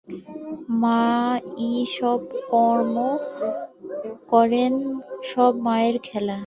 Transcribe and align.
মা-ই 0.69 1.85
সব 1.97 2.19
কর্ম 2.49 2.95
করেন, 4.27 4.73
সবই 5.23 5.61
মায়ের 5.61 5.95
খেলা। 6.03 6.37